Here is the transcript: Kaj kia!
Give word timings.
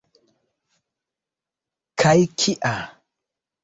Kaj 2.05 2.17
kia! 2.39 2.77